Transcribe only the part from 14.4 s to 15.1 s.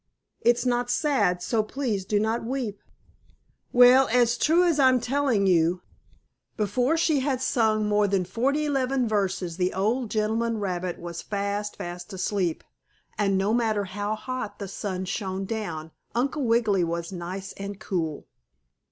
the sun